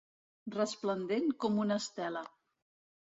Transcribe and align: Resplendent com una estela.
Resplendent 0.55 1.29
com 1.45 1.61
una 1.65 1.81
estela. 1.85 2.25